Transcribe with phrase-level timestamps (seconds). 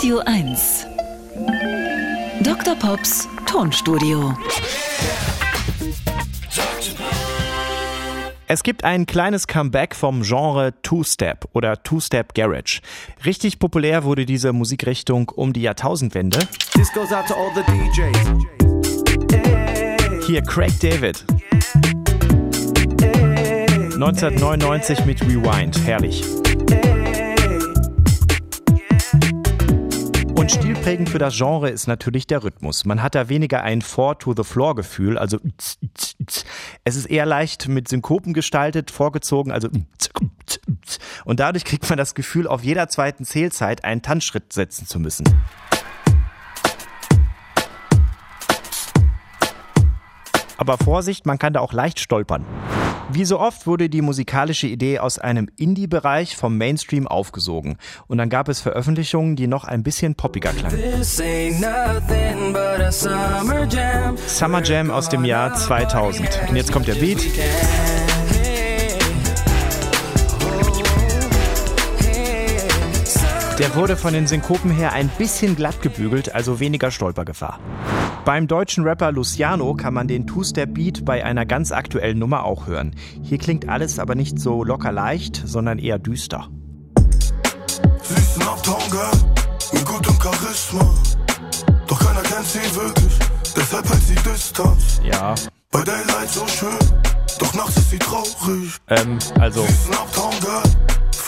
[0.00, 0.86] Radio 1.
[2.42, 2.74] Dr.
[2.74, 4.34] Pops Tonstudio.
[8.46, 12.80] Es gibt ein kleines Comeback vom Genre Two-Step oder Two-Step Garage.
[13.26, 16.38] Richtig populär wurde diese Musikrichtung um die Jahrtausendwende.
[16.72, 18.16] This goes out to all the DJs.
[20.26, 21.26] Hier Craig David.
[23.96, 25.78] 1999 mit Rewind.
[25.84, 26.24] Herrlich.
[30.50, 32.84] Stilprägend für das Genre ist natürlich der Rhythmus.
[32.84, 35.38] Man hat da weniger ein Four-to-the-Floor-Gefühl, also
[36.84, 39.68] es ist eher leicht mit Synkopen gestaltet, vorgezogen, also
[41.24, 45.24] und dadurch kriegt man das Gefühl, auf jeder zweiten Zählzeit einen Tanzschritt setzen zu müssen.
[50.56, 52.44] Aber Vorsicht, man kann da auch leicht stolpern.
[53.12, 57.76] Wie so oft wurde die musikalische Idee aus einem Indie-Bereich vom Mainstream aufgesogen.
[58.06, 60.78] Und dann gab es Veröffentlichungen, die noch ein bisschen poppiger klangen.
[64.26, 66.40] Summer Jam aus dem Jahr 2000.
[66.48, 67.18] Und jetzt kommt der Beat.
[73.58, 77.58] Der wurde von den Synkopen her ein bisschen glatt gebügelt, also weniger Stolpergefahr.
[78.24, 82.94] Beim deutschen Rapper Luciano kann man den Two-Step-Beat bei einer ganz aktuellen Nummer auch hören.
[83.22, 86.48] Hier klingt alles aber nicht so locker leicht, sondern eher düster.
[88.02, 89.10] Süßen Uptown Girl
[89.72, 90.94] mit gutem Charisma.
[91.86, 93.18] Doch keiner kennt sie wirklich,
[93.56, 95.00] deshalb hält sie Distanz.
[95.02, 95.34] Ja.
[95.70, 96.78] Bei Daylight so schön,
[97.38, 98.76] doch nachts ist sie traurig.
[98.88, 99.62] Ähm, also.
[99.62, 99.94] Süßen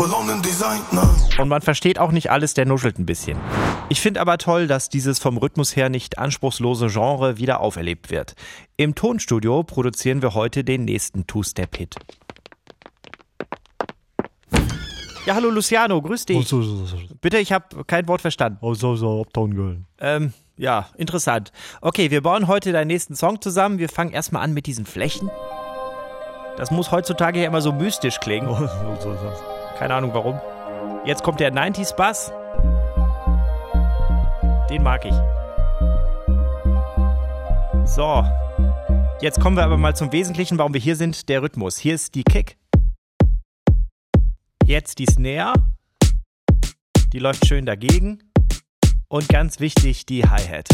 [0.00, 1.14] verlorenen Designer.
[1.38, 3.36] Und man versteht auch nicht alles, der nuschelt ein bisschen.
[3.92, 8.34] Ich finde aber toll, dass dieses vom Rhythmus her nicht anspruchslose Genre wieder auferlebt wird.
[8.76, 11.96] Im Tonstudio produzieren wir heute den nächsten Two-Step-Hit.
[15.26, 16.46] Ja, hallo Luciano, grüß dich.
[16.46, 16.96] so, so, so.
[17.20, 18.58] Bitte, ich habe kein Wort verstanden.
[18.60, 19.80] Oh, so, so, Uptown Girl.
[19.98, 21.50] Ähm, ja, interessant.
[21.80, 23.80] Okay, wir bauen heute deinen nächsten Song zusammen.
[23.80, 25.32] Wir fangen erstmal an mit diesen Flächen.
[26.56, 28.48] Das muss heutzutage ja immer so mystisch klingen.
[28.48, 28.68] Oh.
[29.78, 30.40] Keine Ahnung warum.
[31.04, 32.32] Jetzt kommt der 90s Bass.
[34.70, 35.14] Den mag ich.
[37.84, 38.24] So.
[39.20, 41.76] Jetzt kommen wir aber mal zum Wesentlichen, warum wir hier sind, der Rhythmus.
[41.76, 42.56] Hier ist die Kick.
[44.64, 45.54] Jetzt die Snare.
[47.12, 48.22] Die läuft schön dagegen.
[49.08, 50.68] Und ganz wichtig, die Hi-Hat.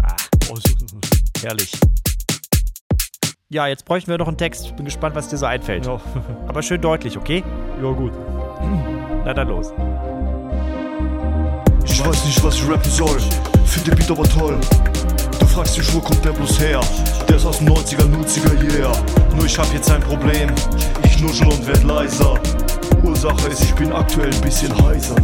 [0.00, 0.16] Ah,
[1.42, 1.72] herrlich.
[3.50, 4.74] Ja, jetzt bräuchten wir noch einen Text.
[4.76, 5.84] Bin gespannt, was dir so einfällt.
[5.84, 6.00] Ja.
[6.48, 7.44] Aber schön deutlich, okay?
[7.82, 8.12] ja, gut.
[9.26, 9.74] Na dann los.
[12.00, 13.20] Ich weiß nicht, was ich rappen soll.
[13.66, 14.58] Find den Beat aber toll.
[15.38, 16.80] Du fragst dich, wo kommt der bloß her?
[17.28, 18.90] Der ist aus den 90er, 90er, yeah.
[19.36, 20.50] Nur ich hab jetzt ein Problem.
[21.04, 22.40] Ich nuschel und werd leiser.
[23.04, 25.14] Ursache ist, ich bin aktuell ein bisschen heiser.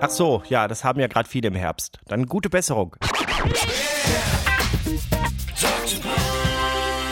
[0.00, 2.00] Ach so, ja, das haben ja gerade viele im Herbst.
[2.08, 2.96] Dann gute Besserung.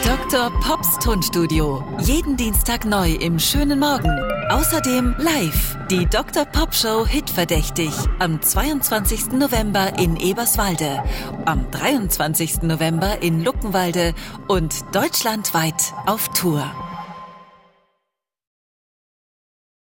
[0.07, 0.49] Dr.
[0.61, 1.83] Pops Tonstudio.
[1.99, 4.09] Jeden Dienstag neu im schönen Morgen.
[4.49, 6.45] Außerdem live die Dr.
[6.45, 9.33] Pop Show Hitverdächtig am 22.
[9.33, 11.03] November in Eberswalde,
[11.43, 12.61] am 23.
[12.61, 14.13] November in Luckenwalde
[14.47, 16.71] und deutschlandweit auf Tour.